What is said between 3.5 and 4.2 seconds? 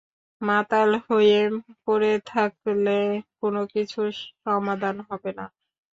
কিছুর